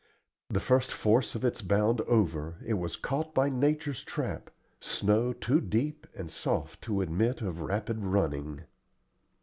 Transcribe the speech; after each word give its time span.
The 0.49 0.59
first 0.59 0.91
force 0.91 1.35
of 1.35 1.45
its 1.45 1.61
bound 1.61 2.01
over, 2.07 2.55
it 2.65 2.73
was 2.73 2.95
caught 2.95 3.35
by 3.35 3.49
nature's 3.51 4.03
trap 4.03 4.49
snow 4.79 5.31
too 5.31 5.61
deep 5.61 6.07
and 6.15 6.31
soft 6.31 6.81
to 6.85 7.01
admit 7.03 7.41
of 7.41 7.61
rapid 7.61 8.03
running. 8.03 8.61